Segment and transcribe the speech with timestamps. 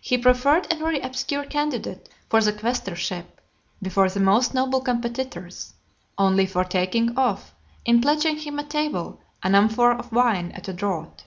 [0.00, 3.26] He preferred a very obscure candidate for the quaestorship,
[3.82, 5.74] before the most noble competitors,
[6.16, 10.72] only for taking off, in pledging him at table, an amphora of wine at a
[10.72, 11.26] draught.